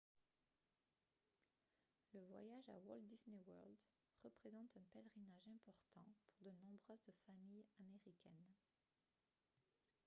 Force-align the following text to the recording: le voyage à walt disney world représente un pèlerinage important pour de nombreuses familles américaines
le 2.15 2.21
voyage 2.25 2.67
à 2.69 2.79
walt 2.79 3.01
disney 3.01 3.39
world 3.45 3.77
représente 4.23 4.75
un 4.75 4.81
pèlerinage 4.91 5.37
important 5.47 6.09
pour 6.25 6.51
de 6.51 6.57
nombreuses 6.65 7.13
familles 7.27 7.67
américaines 7.79 8.47